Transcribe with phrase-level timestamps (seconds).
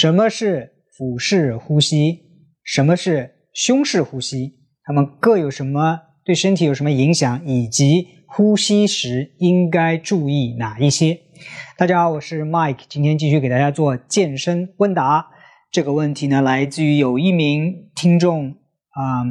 [0.00, 2.20] 什么是腹式呼吸？
[2.62, 4.54] 什么是胸式呼吸？
[4.84, 7.44] 它们各有什么对身体有什么影响？
[7.44, 11.18] 以及呼吸时应该注意哪一些？
[11.76, 15.30] 大家好，我是 Mike，今天继续给大家做健身问答。
[15.72, 18.50] 这个问题呢，来自于有一名听众
[18.90, 19.26] 啊，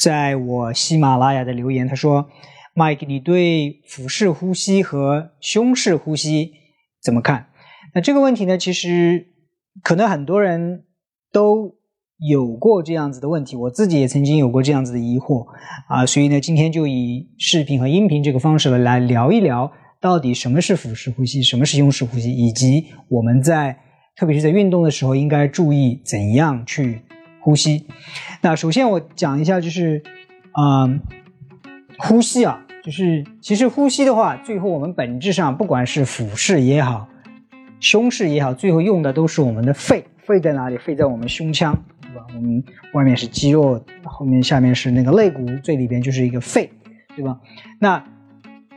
[0.00, 2.30] 在我喜马拉雅的留言，他说
[2.76, 6.52] ：“Mike，你对腹式呼吸和胸式呼吸
[7.02, 7.48] 怎么看？”
[7.96, 9.34] 那这个问题呢，其实。
[9.82, 10.84] 可能很多人
[11.32, 11.74] 都
[12.18, 15.46] 有过这样子的问题，我自己也曾经有过这样子的疑惑
[15.88, 23.78] 啊，所以呢，今天就以视频和音频这个方式呢来聊一聊，到底什么是腹式呼吸，什么是胸式呼吸，以及我们在
[24.16, 27.02] 特别是在运动的时候应该注意怎样去
[27.40, 27.86] 呼吸。
[28.42, 30.02] 那首先我讲一下，就是
[30.52, 30.88] 啊，
[31.98, 37.06] 呼吸啊，就是其实呼吸的话，最后我们本质上不管是腹式也好。
[37.80, 40.04] 胸式也好，最后用的都是我们的肺。
[40.18, 40.76] 肺在哪里？
[40.76, 42.26] 肺在我们胸腔，对吧？
[42.34, 46.70] 我们外面是肌肉，后面下面是那个肋骨，最里边就是一个肺，
[47.16, 47.40] 对吧？
[47.78, 48.04] 那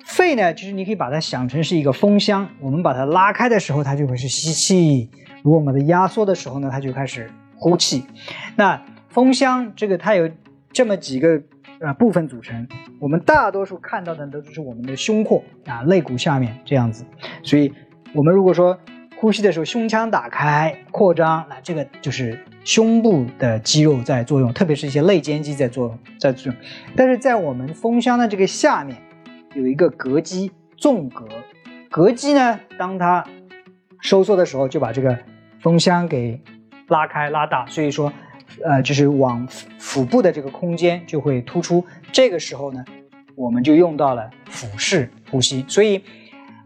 [0.05, 2.47] 肺呢，其实你可以把它想成是一个风箱。
[2.61, 5.09] 我们把它拉开的时候，它就会是吸气；
[5.43, 8.05] 如果我们把它压缩的时候呢，它就开始呼气。
[8.55, 10.29] 那风箱这个它有
[10.71, 11.41] 这么几个
[11.79, 12.65] 呃部分组成，
[12.99, 17.05] 我们大多数看到的都是我们的胸廓啊，肋骨下面这样子。
[17.43, 17.73] 所以，
[18.13, 18.79] 我们如果说
[19.21, 26.61] 呼吸的时候，胸腔打开扩张，那这个就是胸部的肌肉在作用，特别是一些肋间肌在作用，在作用。
[26.95, 28.97] 但是在我们风箱的这个下面
[29.53, 31.27] 有一个膈肌纵膈，
[31.91, 33.23] 膈肌呢，当它
[33.99, 35.15] 收缩的时候，就把这个
[35.59, 36.41] 风箱给
[36.87, 38.11] 拉开拉大，所以说，
[38.65, 41.85] 呃，就是往腹部的这个空间就会突出。
[42.11, 42.83] 这个时候呢，
[43.35, 46.01] 我们就用到了腹式呼吸，所以。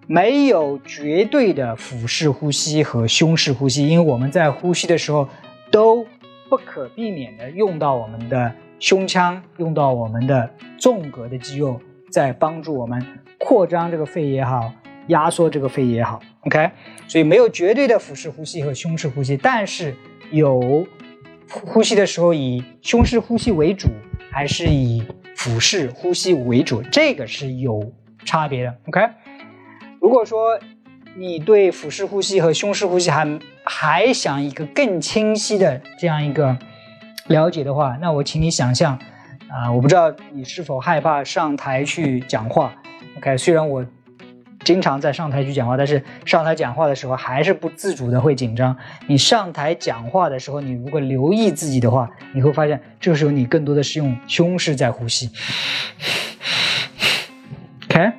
[0.08, 5.28] 没有绝对的腹式呼吸和胸式呼吸，因为我们在呼吸的时候
[5.72, 6.06] 都
[6.48, 13.04] 不可避免的用到我们的胸腔，用到我们的纵隔的肌肉，在帮助我们
[13.40, 14.72] 扩张这个肺也好，
[15.08, 16.22] 压缩这个肺也好。
[16.42, 16.70] OK，
[17.08, 19.96] 所以没有绝对的腹式呼吸和胸式呼吸，但是
[20.30, 20.86] 有
[21.50, 23.88] 呼吸的时候以胸式呼吸为主，
[24.30, 25.04] 还是以
[25.36, 27.92] 腹式呼吸为主，这个是有
[28.24, 28.76] 差别的。
[28.86, 29.02] OK。
[30.06, 30.60] 如果说
[31.16, 36.56] 你对腹式呼吸和胸式呼吸还还想一个更清晰的这样一个
[37.26, 39.00] 了解的话，那我请你想象
[39.50, 42.72] 啊，我不知道你是否害怕上台去讲话。
[43.18, 43.84] OK，虽然我
[44.64, 48.78] 经常在上台去讲话，但是上台讲话的时候还是不自主的会紧张。
[49.08, 55.32] 你上台讲话的时候，你如果留意自己的话，你会发现这个时候你更多的是用胸式在呼吸。
[57.90, 58.12] OK，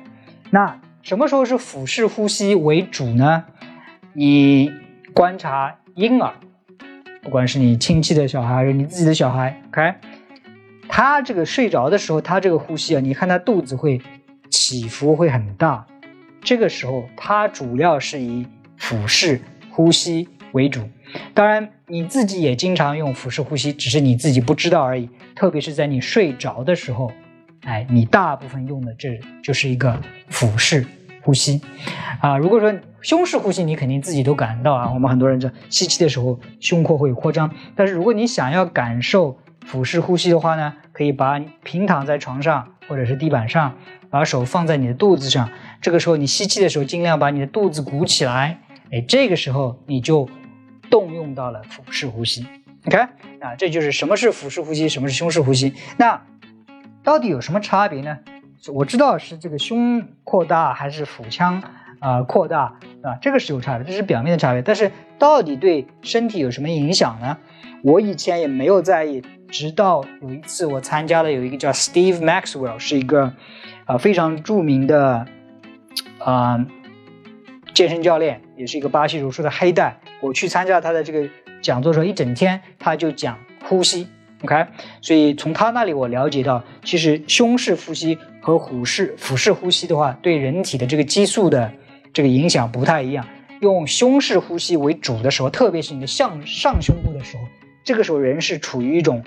[0.49, 0.77] 那。
[1.07, 3.45] 什么时候是腹式呼吸为主呢？
[4.11, 4.69] 你
[5.13, 6.33] 观察婴儿，
[7.23, 9.93] 不管是你亲戚的小孩还是你自己的小孩，OK，
[10.89, 14.01] 他这个睡着的时候，他这个呼吸啊，你看他肚子会
[14.49, 15.87] 起伏会很大，
[16.41, 18.45] 这个时候他主要是以
[18.75, 19.39] 腹式
[19.69, 20.81] 呼吸为主。
[21.33, 25.09] 当然，你自己也经常用腹式呼吸，只是你自己不知道而已。
[25.33, 27.09] 特别是在你睡着的时候，
[27.61, 29.97] 哎，你大部分用的这就是一个
[30.27, 30.85] 腹式。
[31.27, 31.61] 呼吸，
[32.21, 34.89] 啊，如果说胸式呼吸，你肯定自己都感到啊。
[34.93, 37.53] 我们很多人在吸气的时候，胸廓会扩张。
[37.75, 43.75] 但是如果你想要感受腹式呼吸的话呢，可以把平躺在床上或者是地板上，
[44.09, 45.49] 把手放在你的肚子上。
[45.81, 48.61] 这个时候你吸气的时候，尽量把你的肚子鼓起来。
[48.93, 50.29] 哎，这个时候你就
[50.89, 52.47] 动用到了腹式呼吸。
[52.85, 52.97] OK，
[53.41, 55.73] 啊，这就是什么是腹式呼吸，什么是胸式呼吸。
[55.97, 56.21] 那
[57.03, 58.17] 到底有什么差别呢？
[58.73, 61.61] 我知道是这个胸扩大还是腹腔
[61.99, 64.61] 啊扩大啊，这个是有差别，这是表面的差别。
[64.61, 67.37] 但是到底对身体有什么影响呢？
[67.83, 73.33] 我以前也没有在意，直到有一次我参加了有一个叫 Steve Maxwell，是一个
[73.85, 75.25] 啊非常著名的
[76.19, 76.65] 啊
[77.73, 79.99] 健身教练，也是一个巴西柔术的黑带。
[80.19, 81.29] 我去参加他的这个
[81.61, 84.07] 讲座时候，一整天他就讲呼吸。
[84.43, 84.67] OK，
[85.01, 91.71] 所以从他那里我了解到，其实胸式呼吸和虎式腹式呼吸的话，对人体的这个激素的
[92.13, 93.25] 这个影响不太一样。
[93.61, 97.43] 用胸式呼吸为主的时候，特别是你的向上胸部的时候，
[97.83, 99.23] 这个时候人是处于一种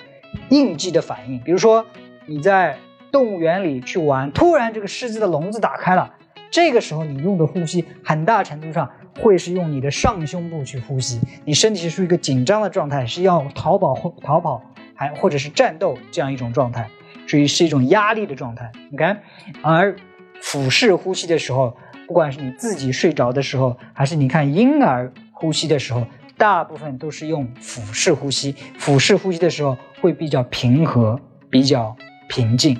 [0.48, 1.40] 应激的反应。
[1.40, 1.84] 比如说
[2.26, 2.78] 你在
[3.10, 6.14] 动物园里去玩，突然这个狮子的笼子打开了，
[6.52, 8.88] 这个时候你用的呼吸很大程度上
[9.20, 14.62] 会是用你的上胸部去呼吸，你身体是一个紧张的状态，是要逃跑或逃跑。
[15.00, 16.90] 还或者是战斗这样一种状态，
[17.26, 18.70] 所以是一种压力的状态。
[18.90, 19.22] 你看，
[19.62, 19.96] 而
[20.42, 21.74] 腹式呼吸的时候，
[22.06, 26.06] 不管是你自己睡着的时候，还是你看婴儿呼吸的时候，
[26.36, 28.54] 大部分都是用腹式呼吸。
[28.76, 31.18] 腹式呼吸的时候会比较平和，
[31.48, 31.96] 比较
[32.28, 32.78] 平静。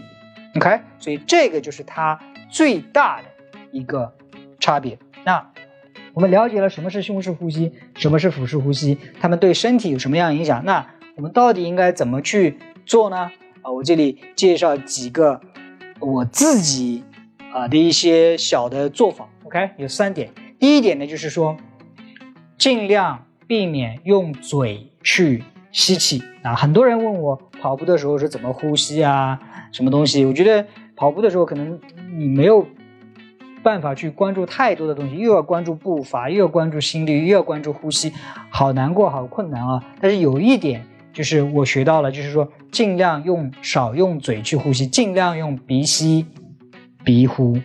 [0.56, 2.20] OK，所以这个就是它
[2.50, 3.28] 最大的
[3.72, 4.14] 一个
[4.58, 4.99] 差别。
[5.25, 5.50] 那
[6.12, 10.62] 我们了解了什么是胸式呼吸，什么是腹式呼吸，它们对身体有什么样影响？
[10.67, 10.87] 那
[11.20, 12.56] 我们到底应该怎么去
[12.87, 13.31] 做呢？
[13.61, 15.38] 啊，我这里介绍几个
[15.99, 17.05] 我自己
[17.52, 19.28] 啊的一些小的做法。
[19.44, 20.31] OK，有三点。
[20.58, 21.58] 第一点呢，就是说
[22.56, 26.55] 尽量避免用嘴去吸气啊。
[26.55, 29.38] 很多人问我跑步的时候是怎么呼吸啊？
[29.72, 30.25] 什么东西？
[30.25, 31.78] 我觉得跑步的时候可能
[32.17, 32.67] 你没有
[33.62, 38.11] 办法去关注太多的东西，又要关注步伐，又要关注心率，又要关注呼吸，
[38.49, 39.84] 好难过，好困难啊！
[40.00, 40.87] 但是有一点
[41.20, 46.25] 就是我学到了，就是说尽量用少用嘴去呼吸，尽量用鼻吸
[47.05, 47.58] 鼻呼。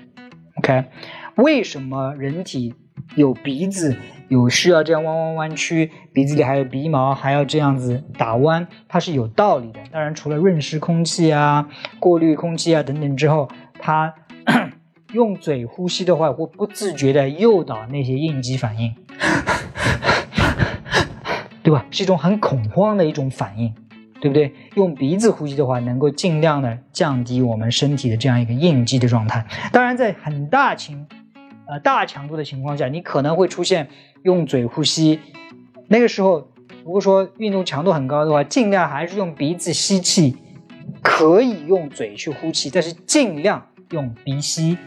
[0.55, 0.83] OK，
[1.35, 2.73] 为什么人体
[3.15, 3.95] 有鼻子？
[4.27, 9.79] 有需要这样弯弯弯曲，鼻子里还有鼻毛，还要这样子打弯，它是有道理的。
[9.89, 13.47] 当然，除了润湿空气啊、过滤空气啊等等之后，
[13.79, 14.13] 它
[15.13, 18.93] 用嘴呼吸的话，会不自觉的诱导那些应激反应，
[21.65, 21.83] 对吧？
[21.89, 23.73] 是一种很恐慌的一种反应，
[24.21, 24.53] 对不对？
[24.75, 29.43] 用鼻子呼吸的话，能够尽量的降低我们身体的这样一个应激的状态。
[29.71, 31.07] 当然，在很大情。
[31.67, 33.87] 呃，大强度的情况下，你可能会出现
[34.21, 35.19] 用嘴呼吸。
[35.87, 36.47] 那个时候，
[36.83, 40.37] 如果说运动强度很高的话，尽量还是用鼻子吸气，
[41.01, 44.77] 可以用嘴去呼气，但是尽量用鼻吸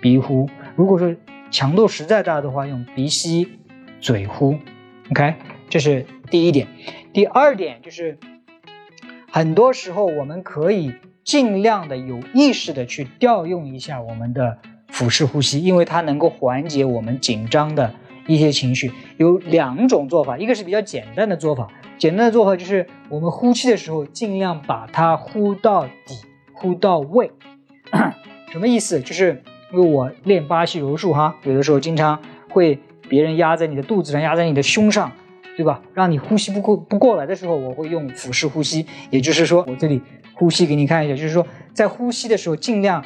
[0.00, 0.48] 鼻呼。
[0.76, 1.12] 如果说
[1.50, 3.58] 强度实在大的话，用鼻吸
[4.00, 4.56] 嘴呼。
[5.10, 5.34] OK，
[5.68, 6.68] 这是第一点。
[7.12, 8.18] 第二点就是，
[9.30, 10.94] 很多时候我们可以
[11.24, 14.58] 尽量的有意识的去调用一下我们的。
[14.90, 17.92] 腹式呼吸，因为它能够缓解我们紧张的
[18.26, 18.90] 一些情绪。
[19.18, 26.16] 有两种做法，一个是比较简单的做法，简单的做法就是我们呼气的时候尽量把它呼到底，
[26.54, 27.30] 呼到位。
[28.50, 29.00] 什么意思？
[29.02, 29.42] 就是
[29.72, 35.12] 因为我练巴西柔术哈，有的时候经常会别人压在你的肚子上，压在你的胸上，
[35.58, 35.82] 对吧？
[35.92, 38.86] 让你呼吸不过不过来的时候，我会用腹式呼吸。
[39.10, 40.00] 也就是说，我这里
[40.34, 43.04] 呼吸给你看一下，就是说在呼吸的时候尽量。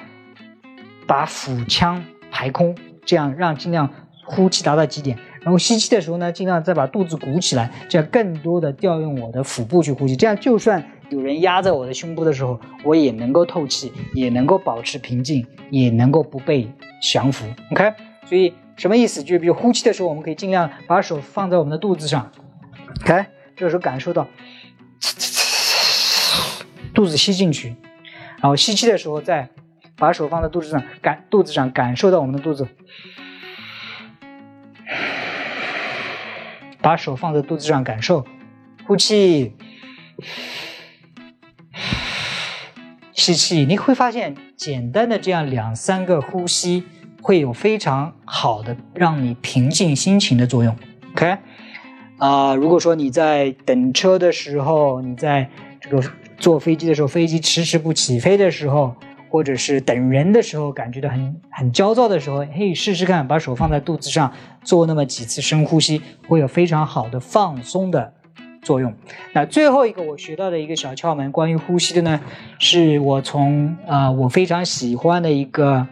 [1.04, 3.90] 把腹腔排空，这样让尽量
[4.24, 10.14] 呼气达到极点，然后吸气的时候呢，尽量再把肚子鼓起来，这样更多的调用我的腹部去呼吸。
[10.14, 16.70] 这样就算有人压在我的胸部的时候，我也能够透气，也能够保持平静，也能够不被
[17.02, 17.44] 降服。
[17.72, 17.92] OK，
[18.24, 19.22] 所以什么意思？
[19.22, 22.30] 就比如呼气的时候，我们可以尽量把手放在我们的肚子上
[23.02, 23.26] ，OK，
[23.56, 24.26] 这个时候感受到
[26.94, 27.76] 肚子吸进去，
[28.38, 29.50] 然后吸气的时候再。
[29.94, 32.66] 把手放在肚子上，感肚子上感受到我们的肚子。
[36.80, 38.26] 把手放在肚子上感受，
[38.84, 39.54] 呼气，
[43.12, 43.64] 吸气。
[43.64, 46.82] 你会发现，简单的这样两三个呼吸，
[47.20, 50.76] 会有非常好的让你平静心情的作用。
[51.12, 51.38] OK，
[52.22, 56.00] 啊，如果说你在等车的时候，你在这个
[56.38, 58.94] 坐飞机的时候，飞机迟迟不起飞的时候。
[59.28, 64.30] 或者是等人的时候，感觉到很很焦躁的时候，可以试试看，把手放在肚子上，
[64.62, 68.12] 做那么几次深呼吸，会有非常好的放松的
[68.60, 68.92] 作用。
[69.32, 72.20] 那最后一个我学到的一个小窍门，关于呼吸的呢，
[72.58, 75.88] 是我从啊我非常喜欢的一个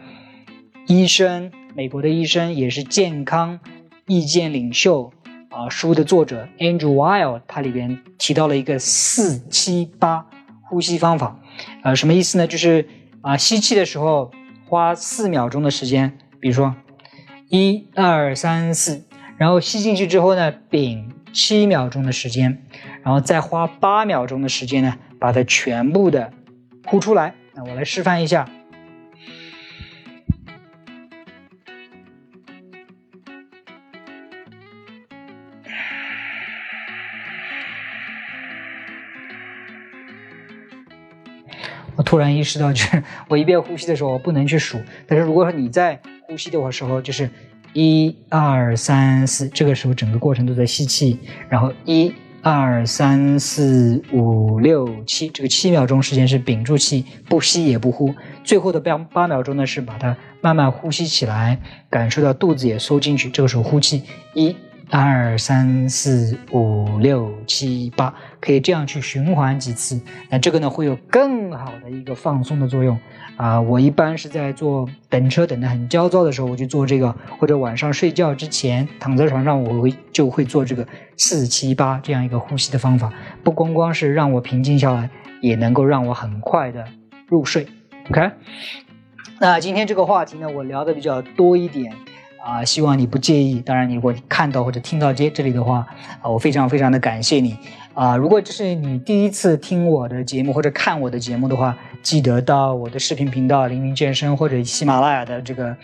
[0.85, 3.59] 医生，美国的医生，也是健康
[4.05, 5.11] 意见领袖
[5.51, 10.25] 啊书的作者 Andrew Weil，他里边提到了一个四七八
[10.69, 11.39] 呼吸方法，
[11.83, 12.47] 呃，什么意思呢？
[12.47, 12.87] 就是。
[13.23, 14.31] 啊，吸气的时候
[14.67, 16.75] 花四秒钟的时间，比如说
[17.49, 19.05] 一二三四，
[19.37, 22.63] 然后吸进去之后呢，屏七秒钟的时间，
[23.03, 26.33] 然后再花八秒钟的时间呢，把它全部的
[26.87, 27.35] 呼出来。
[27.53, 28.49] 那我来示范一下。
[42.11, 44.77] 突然意识到，就是 我一边呼吸的时候，我不能去数。
[45.07, 47.29] 但是如果说你在呼吸的时候，就是
[47.71, 58.13] 一二三四，这个时候整个过程都在吸气，然后一二三四五六七，这个七秒钟时间是屏住气，不吸也不呼。
[58.43, 61.57] 最后的八八秒钟呢，是把它慢慢呼吸起来，
[61.89, 63.29] 感受到肚子也收进去。
[63.29, 64.03] 这个时候呼气，
[64.33, 64.53] 一
[64.91, 69.99] 二三四五六七八，可以这样去循环几次。
[70.29, 72.99] 那这个呢，会有更好的一个放松的作用
[73.37, 73.61] 啊。
[73.61, 83.13] 我一般是在做等车等的很焦躁的时候，我就做这个，或者晚上睡觉之前躺在床上，我会就会做这个四七八这样一个呼吸的方法。
[83.45, 86.85] 不光光是让我平静下来，也能够让我很快的
[87.27, 87.65] 入睡。
[88.09, 88.29] OK，
[89.39, 91.93] 那今天这个话题呢，我聊的比较多一点。
[92.43, 93.61] 啊，希望你不介意。
[93.61, 95.85] 当然，你如果看到或者听到这这里的话，
[96.21, 97.55] 啊，我非常非常的感谢你。
[97.93, 105.75] 啊，如果这是你第一次听我的节目或者看我的节目的话，记得到我的视频频道“黎明健身”或者喜马拉雅的这个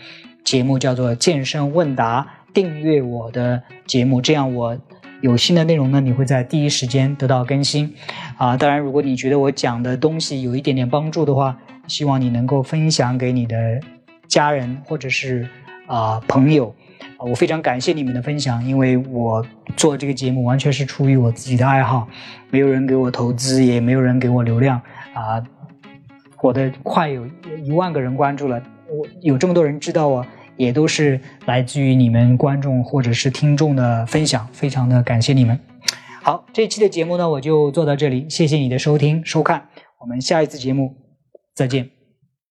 [0.42, 4.76] 节目叫做“健身问答”，订阅我的节目，这样我
[5.20, 7.94] 有新的内容呢，你会在第一时间得到更新。
[8.36, 13.80] 啊，当然，如果你觉得我讲的东西有一点点帮助的话，希望你能够分享给你的
[14.26, 15.46] 家人或者是。
[15.88, 16.72] 啊，朋友，
[17.18, 19.44] 我非常感谢你们的分享，因为我
[19.76, 22.06] 做这个节目完全是出于我自己的爱好，
[22.50, 24.80] 没有人给我投资，也没有人给我流量
[25.14, 25.42] 啊。
[26.40, 27.26] 我的快有
[27.64, 30.24] 一万个人关注了，我有这么多人知道我，
[30.56, 35.58] 也都是来自于你们观众或者是听众的分享，非常的感谢你们。
[36.22, 39.68] 好，这期的节目呢，我就做到这里，谢谢你的收听收看，
[40.00, 40.94] 我们下一次节目
[41.54, 41.97] 再见。